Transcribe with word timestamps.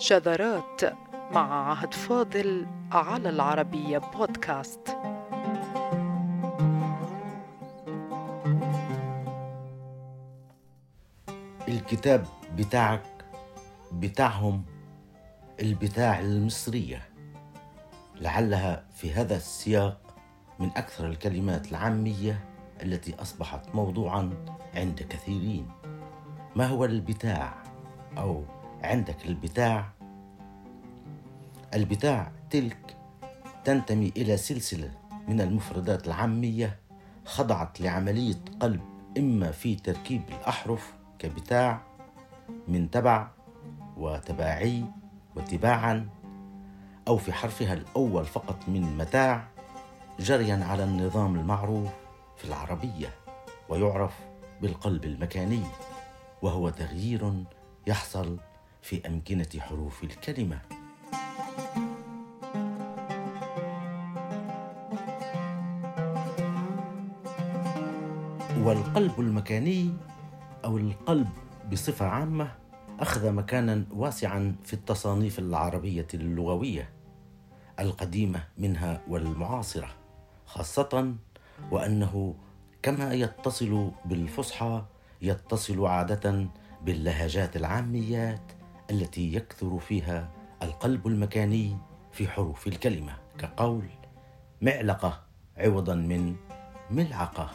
شذرات 0.00 0.80
مع 1.32 1.70
عهد 1.70 1.94
فاضل 1.94 2.66
على 2.92 3.28
العربية 3.28 3.98
بودكاست. 3.98 4.96
الكتاب 11.68 12.26
بتاعك 12.56 13.02
بتاعهم 13.92 14.62
البتاع 15.60 16.20
المصرية. 16.20 17.08
لعلها 18.20 18.84
في 18.94 19.12
هذا 19.12 19.36
السياق 19.36 20.00
من 20.58 20.70
أكثر 20.76 21.06
الكلمات 21.06 21.70
العامية 21.70 22.44
التي 22.82 23.14
أصبحت 23.22 23.74
موضوعا 23.74 24.30
عند 24.74 25.02
كثيرين. 25.02 25.68
ما 26.56 26.66
هو 26.66 26.84
البتاع 26.84 27.62
أو 28.18 28.44
عندك 28.84 29.26
البتاع. 29.26 29.88
البتاع 31.74 32.32
تلك 32.50 32.96
تنتمي 33.64 34.12
إلى 34.16 34.36
سلسلة 34.36 34.90
من 35.28 35.40
المفردات 35.40 36.06
العامية 36.06 36.78
خضعت 37.24 37.80
لعملية 37.80 38.40
قلب 38.60 38.80
إما 39.18 39.50
في 39.50 39.74
تركيب 39.74 40.22
الأحرف 40.28 40.94
كبتاع 41.18 41.80
من 42.68 42.90
تبع 42.90 43.28
وتباعي 43.96 44.84
وتباعا 45.36 46.08
أو 47.08 47.16
في 47.16 47.32
حرفها 47.32 47.72
الأول 47.72 48.24
فقط 48.24 48.68
من 48.68 48.96
متاع 48.98 49.48
جريا 50.20 50.64
على 50.64 50.84
النظام 50.84 51.34
المعروف 51.34 51.88
في 52.36 52.44
العربية 52.44 53.08
ويعرف 53.68 54.14
بالقلب 54.62 55.04
المكاني 55.04 55.62
وهو 56.42 56.68
تغيير 56.68 57.44
يحصل 57.86 58.38
في 58.82 59.06
أمكنة 59.06 59.48
حروف 59.58 60.04
الكلمة. 60.04 60.60
والقلب 68.58 69.20
المكاني 69.20 69.90
أو 70.64 70.78
القلب 70.78 71.28
بصفة 71.72 72.06
عامة 72.06 72.52
أخذ 73.00 73.32
مكانا 73.32 73.84
واسعا 73.90 74.56
في 74.64 74.72
التصانيف 74.72 75.38
العربية 75.38 76.06
اللغوية 76.14 76.90
القديمة 77.80 78.44
منها 78.58 79.00
والمعاصرة 79.08 79.88
خاصة 80.46 81.14
وأنه 81.70 82.34
كما 82.82 83.14
يتصل 83.14 83.90
بالفصحى 84.04 84.84
يتصل 85.22 85.86
عادة 85.86 86.46
باللهجات 86.82 87.56
العاميات 87.56 88.52
التي 88.90 89.34
يكثر 89.34 89.78
فيها 89.78 90.30
القلب 90.62 91.06
المكاني 91.06 91.76
في 92.12 92.28
حروف 92.28 92.66
الكلمة 92.66 93.12
كقول 93.38 93.84
معلقة 94.60 95.20
عوضا 95.56 95.94
من 95.94 96.36
ملعقة. 96.90 97.50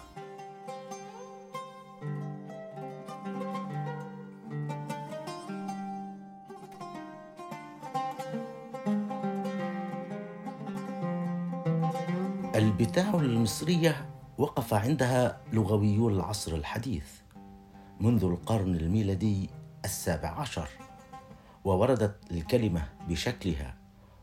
البتاع 12.56 13.13
المصرية 13.13 14.09
وقف 14.38 14.73
عندها 14.73 15.41
لغويو 15.53 16.09
العصر 16.09 16.56
الحديث 16.56 17.08
منذ 18.00 18.23
القرن 18.23 18.75
الميلادي 18.75 19.50
السابع 19.86 20.30
عشر. 20.30 20.84
ووردت 21.65 22.15
الكلمة 22.31 22.89
بشكلها 23.09 23.75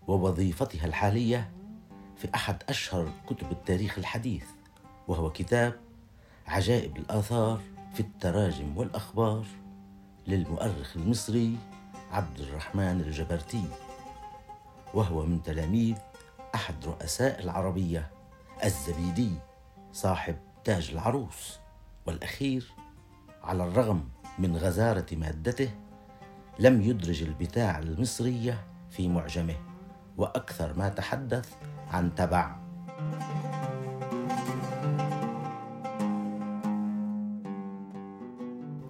ووظيفتها 0.09 0.87
الحالية 0.87 1.51
في 2.17 2.29
أحد 2.35 2.63
أشهر 2.69 3.13
كتب 3.27 3.53
التاريخ 3.53 3.99
الحديث 3.99 4.45
وهو 5.09 5.31
كتاب 5.31 5.81
عجائب 6.47 6.97
الآثار 6.97 7.61
في 7.95 8.01
التراجم 8.01 8.77
والأخبار 8.77 9.45
للمؤرخ 10.27 10.97
المصري 10.97 11.57
عبد 12.11 12.41
الرحمن 12.41 13.01
الجبرتي 13.01 13.65
وهو 14.95 15.27
من 15.27 15.43
تلاميذ 15.43 15.97
أحد 16.55 16.75
رؤساء 16.85 17.43
العربية 17.43 18.11
الزبيدي 18.65 19.33
صاحب 19.93 20.37
تاج 20.65 20.91
العروس 20.93 21.59
والأخير 22.07 22.73
على 23.43 23.65
الرغم 23.65 24.09
من 24.39 24.57
غزارة 24.57 25.07
مادته 25.13 25.71
لم 26.59 26.83
يدرج 26.83 27.23
البتاع 27.23 27.79
المصرية 27.79 28.65
في 28.91 29.09
معجمه 29.09 29.55
وأكثر 30.17 30.79
ما 30.79 30.89
تحدث 30.89 31.55
عن 31.91 32.15
تبع. 32.15 32.57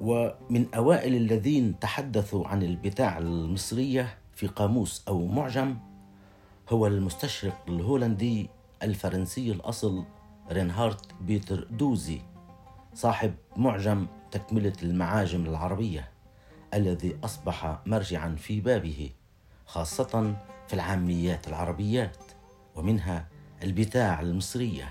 ومن 0.01 0.75
أوائل 0.75 1.15
الذين 1.15 1.79
تحدثوا 1.79 2.49
عن 2.49 2.63
البتاع 2.63 3.19
المصرية 3.19 4.19
في 4.35 4.47
قاموس 4.47 5.05
أو 5.09 5.27
معجم 5.27 5.77
هو 6.69 6.87
المستشرق 6.87 7.65
الهولندي 7.69 8.49
الفرنسي 8.83 9.53
الأصل 9.53 10.05
رينهارت 10.51 11.07
بيتر 11.21 11.67
دوزي 11.71 12.21
صاحب 12.95 13.35
معجم 13.57 14.07
تكملة 14.31 14.73
المعاجم 14.83 15.47
العربية. 15.47 16.12
الذي 16.75 17.19
أصبح 17.25 17.79
مرجعا 17.87 18.37
في 18.39 18.61
بابه 18.61 19.11
خاصة 19.67 20.37
في 20.69 20.75
العاميات 20.75 21.49
العربيات 21.49 22.17
ومنها 22.75 23.29
البتاع 23.63 24.21
المصرية 24.21 24.89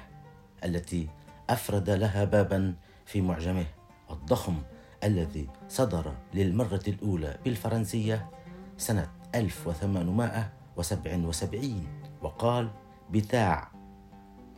التي 0.63 1.07
أفرد 1.49 1.89
لها 1.89 2.23
بابا 2.23 2.75
في 3.05 3.21
معجمه 3.21 3.65
الضخم 4.11 4.61
الذي 5.03 5.47
صدر 5.69 6.13
للمرة 6.33 6.83
الأولى 6.87 7.37
بالفرنسية 7.45 8.29
سنة 8.77 9.11
1877 9.35 11.87
وقال 12.21 12.69
بتاع 13.11 13.71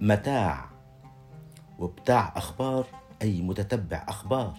متاع 0.01 0.69
وبتاع 1.79 2.33
أخبار 2.35 2.85
أي 3.21 3.41
متتبع 3.41 4.05
أخبار. 4.07 4.53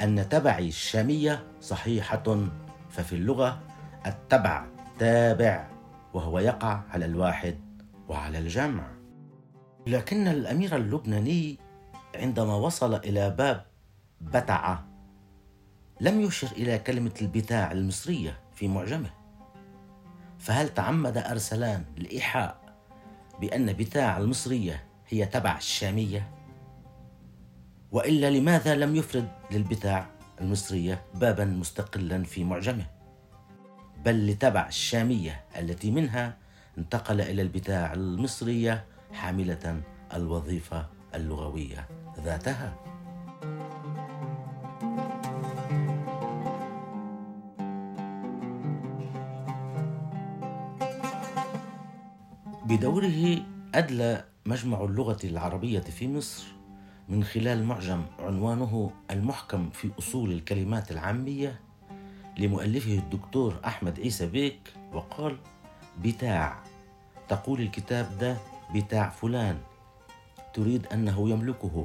أن 0.00 0.28
تبعي 0.28 0.68
الشامية 0.68 1.46
صحيحة 1.60 2.46
ففي 2.90 3.12
اللغة 3.12 3.60
التبع 4.06 4.66
تابع 4.98 5.68
وهو 6.14 6.38
يقع 6.38 6.80
على 6.90 7.04
الواحد 7.04 7.82
وعلى 8.08 8.38
الجمع. 8.38 8.86
لكن 9.86 10.28
الأمير 10.28 10.76
اللبناني 10.76 11.58
عندما 12.14 12.54
وصل 12.54 12.94
إلى 12.94 13.30
باب 13.30 13.64
بتع 14.20 14.78
لم 16.00 16.20
يشر 16.20 16.52
إلى 16.52 16.78
كلمة 16.78 17.12
البتاع 17.22 17.72
المصرية 17.72 18.40
في 18.54 18.68
معجمه 18.68 19.10
فهل 20.38 20.68
تعمد 20.68 21.18
أرسلان 21.18 21.84
الإيحاء 21.98 22.62
بأن 23.40 23.72
بتاع 23.72 24.18
المصرية 24.18 24.84
هي 25.08 25.26
تبع 25.26 25.56
الشامية؟ 25.56 26.30
وإلا 27.92 28.30
لماذا 28.30 28.74
لم 28.74 28.96
يفرد 28.96 29.28
للبتاع 29.50 30.06
المصرية 30.40 31.02
بابا 31.14 31.44
مستقلا 31.44 32.24
في 32.24 32.44
معجمه؟ 32.44 32.86
بل 34.04 34.26
لتبع 34.26 34.66
الشامية 34.68 35.44
التي 35.58 35.90
منها 35.90 36.36
انتقل 36.78 37.20
إلى 37.20 37.42
البتاع 37.42 37.92
المصرية 37.92 38.84
حاملة 39.12 39.80
الوظيفة 40.14 40.86
اللغوية 41.14 41.88
ذاتها. 42.24 42.76
بدوره 52.64 53.38
أدلى 53.74 54.24
مجمع 54.46 54.84
اللغة 54.84 55.18
العربية 55.24 55.80
في 55.80 56.08
مصر 56.08 56.44
من 57.08 57.24
خلال 57.24 57.64
معجم 57.64 58.02
عنوانه 58.18 58.90
المحكم 59.10 59.70
في 59.70 59.90
أصول 59.98 60.32
الكلمات 60.32 60.90
العامية 60.90 61.60
لمؤلفه 62.38 62.94
الدكتور 62.94 63.60
أحمد 63.66 64.00
عيسى 64.00 64.26
بيك 64.26 64.72
وقال 64.92 65.36
بتاع 66.04 66.62
تقول 67.28 67.60
الكتاب 67.60 68.18
ده 68.20 68.36
بتاع 68.74 69.08
فلان 69.08 69.58
تريد 70.54 70.86
أنه 70.86 71.30
يملكه. 71.30 71.84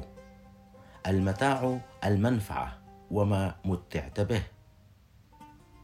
المتاع 1.06 1.78
المنفعة 2.04 2.78
وما 3.10 3.54
متعت 3.64 4.20
به. 4.20 4.42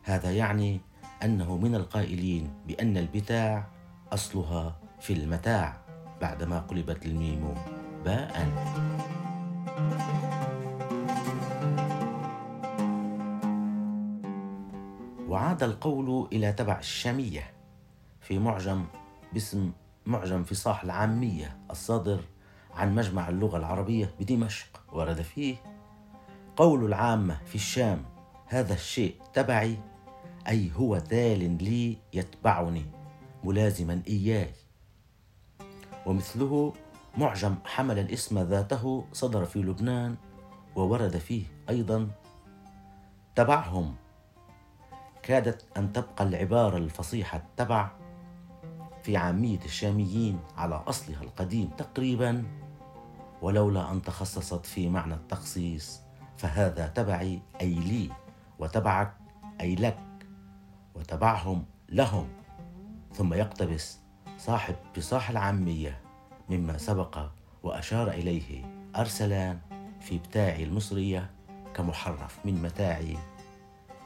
هذا 0.02 0.32
يعني 0.32 0.80
أنه 1.22 1.56
من 1.56 1.74
القائلين 1.74 2.54
بأن 2.66 2.96
البتاع 2.96 3.66
أصلها 4.12 4.76
في 5.00 5.12
المتاع 5.12 5.76
بعدما 6.20 6.58
قلبت 6.58 7.06
الميم 7.06 7.54
باء. 8.04 8.48
وعاد 15.28 15.62
القول 15.62 16.28
إلى 16.32 16.52
تبع 16.52 16.78
الشامية 16.78 17.52
في 18.20 18.38
معجم 18.38 18.84
باسم 19.32 19.72
معجم 20.06 20.44
فصاح 20.44 20.84
العامية 20.84 21.58
الصادر 21.70 22.20
عن 22.76 22.94
مجمع 22.94 23.28
اللغة 23.28 23.56
العربية 23.56 24.10
بدمشق 24.20 24.80
ورد 24.92 25.22
فيه 25.22 25.56
قول 26.56 26.84
العامة 26.84 27.40
في 27.46 27.54
الشام 27.54 28.04
هذا 28.46 28.74
الشيء 28.74 29.14
تبعي 29.34 29.78
أي 30.48 30.70
هو 30.76 30.98
تال 30.98 31.64
لي 31.64 31.96
يتبعني 32.12 32.84
ملازما 33.44 34.02
إياي. 34.08 34.50
ومثله 36.06 36.72
معجم 37.18 37.54
حمل 37.64 37.98
الاسم 37.98 38.38
ذاته 38.38 39.04
صدر 39.12 39.44
في 39.44 39.58
لبنان 39.58 40.16
وورد 40.76 41.16
فيه 41.16 41.44
أيضا 41.68 42.08
تبعهم. 43.34 43.94
كادت 45.22 45.64
أن 45.76 45.92
تبقى 45.92 46.24
العبارة 46.24 46.76
الفصيحة 46.76 47.42
تبع 47.56 47.90
في 49.02 49.16
عامية 49.16 49.58
الشاميين 49.64 50.38
على 50.56 50.74
أصلها 50.74 51.22
القديم 51.22 51.68
تقريبا 51.78 52.44
ولولا 53.44 53.90
أن 53.92 54.02
تخصصت 54.02 54.66
في 54.66 54.88
معنى 54.88 55.14
التخصيص 55.14 56.00
فهذا 56.36 56.86
تبعي 56.86 57.40
أي 57.60 57.74
لي 57.74 58.10
وتبعك 58.58 59.16
أي 59.60 59.74
لك 59.74 59.98
وتبعهم 60.94 61.64
لهم. 61.88 62.28
ثم 63.12 63.34
يقتبس 63.34 63.98
صاحب 64.38 64.74
بصاح 64.96 65.30
العامية 65.30 66.00
مما 66.48 66.78
سبق 66.78 67.18
وأشار 67.62 68.10
إليه 68.10 68.64
أرسلان 68.96 69.58
في 70.00 70.18
بتاعي 70.18 70.64
المصرية 70.64 71.30
كمحرف 71.74 72.38
من 72.46 72.62
متاعي 72.62 73.16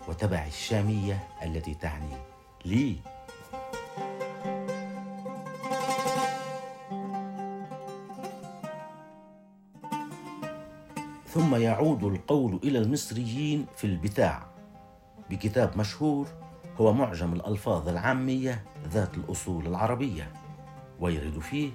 وتبع 0.08 0.46
الشامية 0.46 1.28
التي 1.42 1.74
تعني 1.74 2.16
لي. 2.64 2.96
ثم 11.48 11.56
يعود 11.56 12.04
القول 12.04 12.60
إلى 12.64 12.78
المصريين 12.78 13.66
في 13.76 13.84
البتاع. 13.86 14.46
بكتاب 15.30 15.78
مشهور 15.78 16.28
هو 16.76 16.92
معجم 16.92 17.32
الألفاظ 17.32 17.88
العامية 17.88 18.64
ذات 18.88 19.16
الأصول 19.16 19.66
العربية. 19.66 20.32
ويرد 21.00 21.38
فيه 21.38 21.70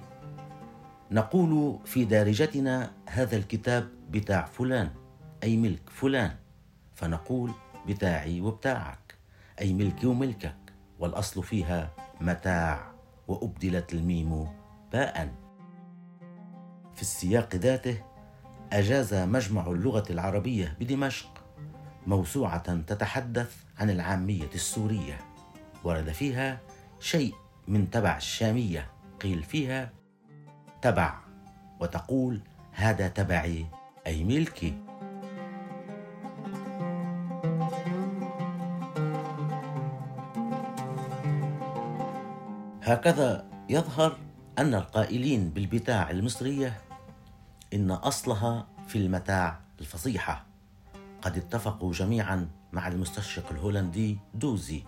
نقول 1.11 1.79
في 1.85 2.05
دارجتنا 2.05 2.91
هذا 3.09 3.37
الكتاب 3.37 3.89
بتاع 4.09 4.45
فلان 4.45 4.89
أي 5.43 5.57
ملك 5.57 5.89
فلان. 5.89 6.35
فنقول 6.95 7.51
بتاعي 7.87 8.41
وبتاعك 8.41 9.15
أي 9.61 9.73
ملكي 9.73 10.07
وملكك. 10.07 10.55
والأصل 10.99 11.43
فيها 11.43 11.91
متاع 12.21 12.91
وأبدلت 13.27 13.93
الميم 13.93 14.47
باء. 14.91 15.33
في 16.95 17.01
السياق 17.01 17.55
ذاته 17.55 18.12
أجاز 18.73 19.13
مجمع 19.13 19.67
اللغة 19.67 20.03
العربية 20.09 20.77
بدمشق 20.79 21.43
موسوعة 22.07 22.81
تتحدث 22.81 23.55
عن 23.79 23.89
العامية 23.89 24.49
السورية. 24.55 25.19
ورد 25.83 26.11
فيها 26.11 26.59
شيء 26.99 27.33
من 27.67 27.89
تبع 27.89 28.17
الشامية. 28.17 28.87
قيل 29.21 29.43
فيها 29.43 29.89
تبع 30.81 31.19
وتقول 31.79 32.39
هذا 32.71 33.07
تبعي 33.07 33.65
أي 34.07 34.23
ملكي 34.23 34.73
هكذا 42.81 43.45
يظهر 43.69 44.17
أن 44.57 44.73
القائلين 44.73 45.49
بالبتاع 45.49 46.11
المصرية 46.11 46.81
إن 47.73 47.91
أصلها 47.91 48.67
في 48.87 48.97
المتاع 48.97 49.59
الفصيحة. 49.79 50.45
قد 51.21 51.37
اتفقوا 51.37 51.93
جميعا 51.93 52.49
مع 52.73 52.87
المستشرق 52.87 53.51
الهولندي 53.51 54.17
دوزي. 54.33 54.83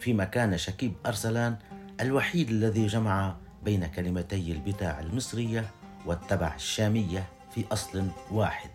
فيما 0.00 0.24
كان 0.24 0.58
شكيب 0.58 0.92
أرسلان 1.06 1.56
الوحيد 2.00 2.50
الذي 2.50 2.86
جمع 2.86 3.36
بين 3.62 3.86
كلمتي 3.86 4.52
البتاع 4.52 5.00
المصرية 5.00 5.70
والتبع 6.06 6.54
الشامية 6.54 7.26
في 7.54 7.64
أصل 7.72 8.06
واحد 8.30 8.70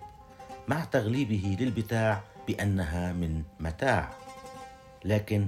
مع 0.68 0.84
تغليبه 0.84 1.58
للبتاع 1.60 2.24
بأنها 2.48 3.14
من 3.14 3.44
متاع. 3.60 4.10
لكن 5.06 5.48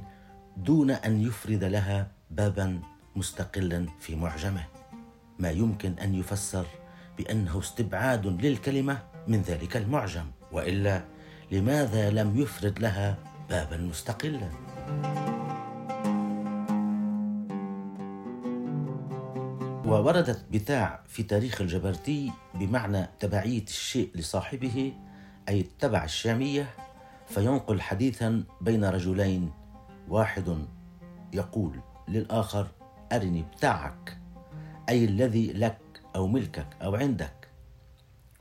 دون 0.57 0.91
أن 0.91 1.21
يفرد 1.21 1.63
لها 1.63 2.07
بابا 2.31 2.81
مستقلا 3.15 3.85
في 3.99 4.15
معجمه. 4.15 4.63
ما 5.39 5.51
يمكن 5.51 5.93
أن 5.99 6.15
يفسر 6.15 6.65
بأنه 7.17 7.59
استبعاد 7.59 8.27
للكلمة 8.27 8.99
من 9.27 9.41
ذلك 9.41 9.77
المعجم 9.77 10.25
وإلا 10.51 11.03
لماذا 11.51 12.09
لم 12.11 12.37
يفرد 12.41 12.79
لها 12.79 13.17
بابا 13.49 13.77
مستقلا؟ 13.77 14.49
ووردت 19.87 20.45
بتاع 20.51 21.03
في 21.07 21.23
تاريخ 21.23 21.61
الجبرتي 21.61 22.31
بمعنى 22.55 23.07
تبعية 23.19 23.63
الشيء 23.63 24.11
لصاحبه 24.15 24.93
أي 25.49 25.61
التبع 25.61 26.03
الشامية 26.03 26.69
فينقل 27.27 27.81
حديثا 27.81 28.43
بين 28.61 28.85
رجلين 28.85 29.51
واحد 30.09 30.65
يقول 31.33 31.79
للآخر 32.07 32.67
أرني 33.13 33.41
بتاعك 33.41 34.17
أي 34.89 35.05
الذي 35.05 35.53
لك 35.53 35.77
أو 36.17 36.27
ملكك 36.27 36.67
أو 36.81 36.95
عندك. 36.95 37.47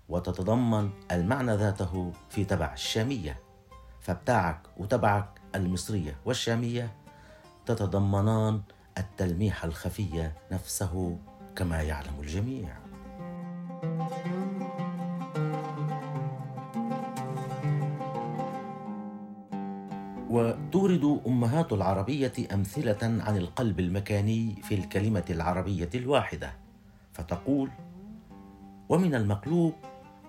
وتتضمن 0.08 0.90
المعنى 1.12 1.56
ذاته 1.56 2.12
في 2.28 2.44
تبع 2.44 2.72
الشامية. 2.72 3.38
فبتاعك 4.00 4.60
وتبعك 4.76 5.40
المصرية 5.54 6.16
والشامية 6.24 6.94
تتضمنان 7.66 8.62
التلميح 8.98 9.64
الخفي 9.64 10.30
نفسه 10.52 11.18
كما 11.56 11.82
يعلم 11.82 12.20
الجميع. 12.20 12.76
وتورد 20.30 21.20
أمهات 21.26 21.72
العربية 21.72 22.32
أمثلة 22.54 22.98
عن 23.02 23.36
القلب 23.36 23.80
المكاني 23.80 24.62
في 24.62 24.74
الكلمة 24.74 25.24
العربية 25.30 25.90
الواحدة. 25.94 26.65
فتقول 27.16 27.70
ومن 28.88 29.14
المقلوب 29.14 29.74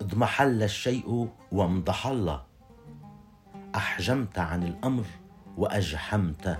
اضمحل 0.01 0.63
الشيء 0.63 1.29
وامضحل 1.51 2.39
أحجمت 3.75 4.39
عن 4.39 4.63
الأمر 4.63 5.05
وأجحمت. 5.57 6.57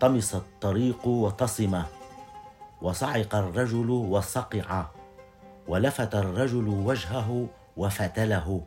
طمس 0.00 0.34
الطريق 0.34 1.06
وتصم. 1.06 1.82
وصعق 2.82 3.34
الرجل 3.34 3.90
وصقع. 3.90 4.86
ولفت 5.68 6.14
الرجل 6.14 6.68
وجهه 6.68 7.46
وفتله. 7.76 8.62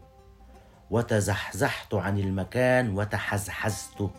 وتزحزحت 0.91 1.93
عن 1.93 2.19
المكان 2.19 2.97
وتحزحزت. 2.97 4.09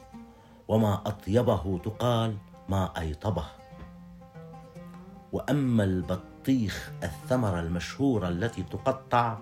وما 0.69 1.03
أطيبه 1.07 1.81
تقال 1.85 2.37
ما 2.69 2.93
أيطبه. 2.99 3.62
وأما 5.33 5.85
البطيخ 5.85 6.93
الثمره 7.03 7.61
المشهوره 7.61 8.29
التي 8.29 8.63
تقطع 8.63 9.39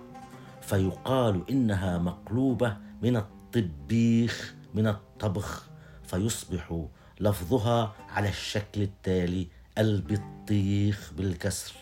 فيقال 0.61 1.49
إنها 1.49 1.97
مقلوبة 1.97 2.77
من 3.01 3.15
الطبيخ 3.15 4.55
من 4.73 4.87
الطبخ 4.87 5.69
فيصبح 6.03 6.85
لفظها 7.19 7.93
على 8.09 8.29
الشكل 8.29 8.81
التالي 8.81 9.47
البطيخ 9.77 11.13
بالكسر. 11.17 11.73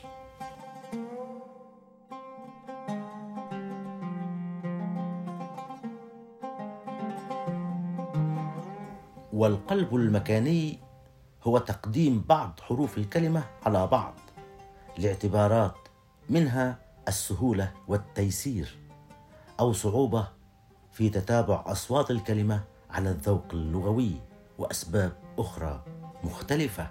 والقلب 9.34 9.96
المكاني 9.96 10.80
هو 11.44 11.58
تقديم 11.58 12.24
بعض 12.30 12.60
حروف 12.62 12.98
الكلمة 12.98 13.44
على 13.66 13.88
بعض 13.88 14.14
لاعتبارات 14.98 15.76
منها 16.30 16.80
السهولة 17.08 17.72
والتيسير 17.88 18.78
أو 19.60 19.74
صعوبة 19.74 20.28
في 20.92 21.10
تتابع 21.10 21.64
أصوات 21.68 22.12
الكلمة 22.12 22.64
على 22.90 23.10
الذوق 23.10 23.46
اللغوي 23.54 24.12
وأسباب 24.58 25.12
أخرى 25.38 25.84
مختلفة. 26.24 26.88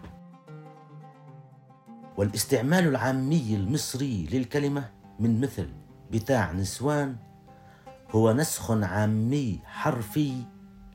والاستعمال 2.17 2.89
العامي 2.89 3.55
المصري 3.55 4.27
للكلمة 4.33 4.91
من 5.21 5.41
مثل 5.41 5.69
بتاع 6.11 6.53
نسوان 6.53 7.17
هو 8.11 8.33
نسخ 8.33 8.71
عامي 8.71 9.61
حرفي 9.65 10.33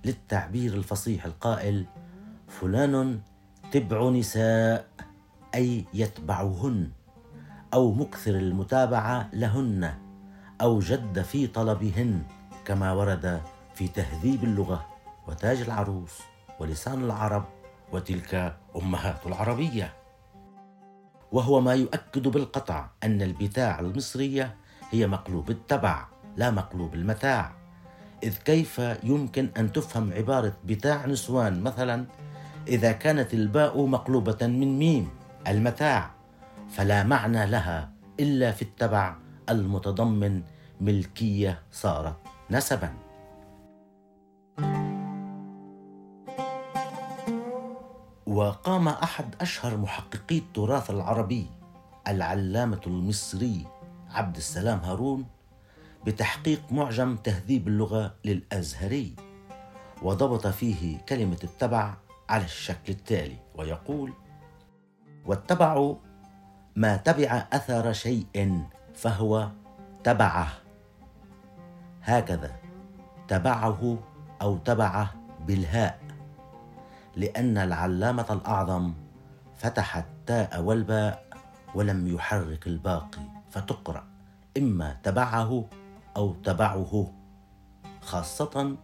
للتعبير 0.05 0.73
الفصيح 0.73 1.25
القائل 1.25 1.85
فلان 2.47 3.21
تبع 3.73 4.09
نساء 4.09 4.85
أي 5.55 5.85
يتبعهن 5.93 6.89
أو 7.73 7.91
مكثر 7.91 8.35
المتابعة 8.35 9.29
لهن 9.33 9.93
أو 10.61 10.79
جد 10.79 11.21
في 11.21 11.47
طلبهن 11.47 12.23
كما 12.65 12.93
ورد 12.93 13.41
في 13.75 13.87
تهذيب 13.87 14.43
اللغة 14.43 14.85
وتاج 15.27 15.61
العروس 15.61 16.19
ولسان 16.59 17.03
العرب 17.03 17.45
وتلك 17.91 18.57
أمهات 18.75 19.27
العربية. 19.27 19.93
وهو 21.31 21.61
ما 21.61 21.73
يؤكد 21.73 22.27
بالقطع 22.27 22.89
أن 23.03 23.21
البتاع 23.21 23.79
المصرية 23.79 24.55
هي 24.91 25.07
مقلوب 25.07 25.49
التبع 25.49 26.07
لا 26.37 26.51
مقلوب 26.51 26.93
المتاع. 26.93 27.55
إذ 28.23 28.37
كيف 28.37 28.81
يمكن 29.03 29.49
أن 29.57 29.71
تفهم 29.71 30.13
عبارة 30.13 30.53
بتاع 30.65 31.05
نسوان 31.05 31.63
مثلا 31.63 32.05
إذا 32.67 32.91
كانت 32.91 33.33
الباء 33.33 33.85
مقلوبة 33.85 34.47
من 34.47 34.79
ميم 34.79 35.09
المتاع. 35.47 36.11
فلا 36.69 37.03
معنى 37.03 37.45
لها 37.45 37.91
إلا 38.19 38.51
في 38.51 38.61
التبع 38.61 39.15
المتضمن 39.49 40.41
ملكية 40.81 41.61
صارت 41.71 42.15
نسبا. 42.51 42.93
وقام 48.27 48.87
أحد 48.87 49.35
أشهر 49.41 49.77
محققي 49.77 50.37
التراث 50.37 50.89
العربي 50.89 51.47
العلامة 52.07 52.81
المصري 52.87 53.65
عبد 54.09 54.35
السلام 54.35 54.79
هارون 54.79 55.25
بتحقيق 56.05 56.61
معجم 56.71 57.15
تهذيب 57.15 57.67
اللغة 57.67 58.15
للأزهري. 58.25 59.15
وضبط 60.01 60.47
فيه 60.47 60.97
كلمة 60.97 61.37
التبع 61.43 61.93
على 62.29 62.43
الشكل 62.43 62.93
التالي 62.93 63.37
ويقول 63.55 64.13
والتبع 65.25 65.93
ما 66.75 66.97
تبع 66.97 67.47
أثر 67.53 67.93
شيء 67.93 68.63
فهو 68.95 69.49
تبعه. 70.03 70.47
هكذا 72.01 72.55
تبعه 73.27 73.97
أو 74.41 74.57
تبعه 74.57 75.13
بالهاء 75.47 75.99
لأن 77.15 77.57
العلامة 77.57 78.25
الأعظم 78.29 78.93
فتح 79.55 79.97
التاء 79.97 80.61
والباء 80.61 81.25
ولم 81.75 82.07
يحرك 82.07 82.67
الباقي 82.67 83.21
فتقرأ 83.49 84.07
إما 84.57 84.97
تبعه 85.03 85.65
أو 86.17 86.33
تبعه. 86.33 87.13
خاصة 88.01 88.77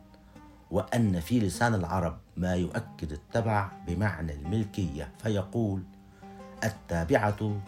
وأن 0.72 1.19
في 1.19 1.39
لسان 1.39 1.74
العرب 1.74 2.17
ما 2.39 2.55
يؤكد 2.55 3.12
التبع 3.12 3.72
بمعنى 3.88 4.34
الملكية 4.34 5.12
فيقول 5.24 5.84
التابعة 6.63 7.60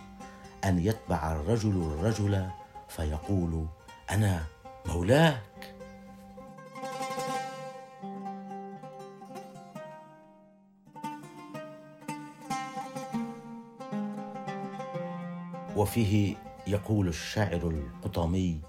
أن 0.65 0.79
يتبع 0.79 1.31
الرجل 1.31 1.69
الرجل 1.69 2.49
فيقول 2.89 3.65
أنا 4.11 4.43
مولاك. 4.85 5.75
وفيه 15.75 16.35
يقول 16.67 17.07
الشاعر 17.07 17.67
القطامي 17.67 18.61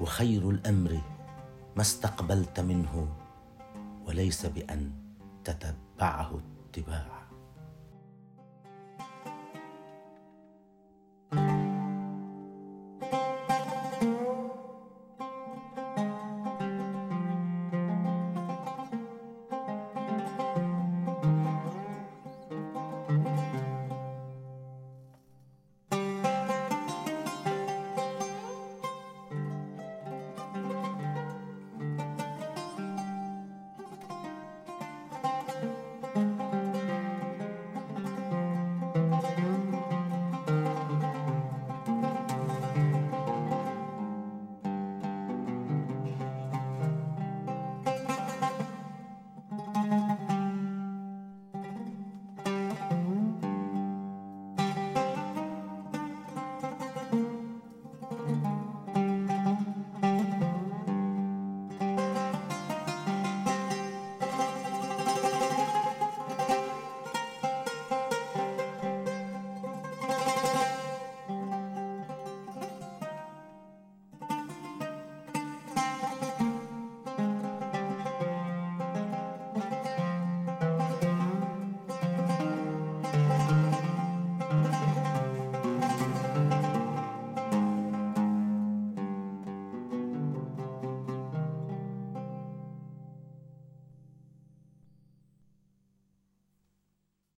وخير 0.00 0.50
الأمر 0.50 1.00
ما 1.76 1.82
استقبلت 1.82 2.60
منه 2.60 3.19
وليس 4.10 4.46
بأن 4.46 4.92
تتبعه 5.44 6.40
اتباعا 6.68 7.19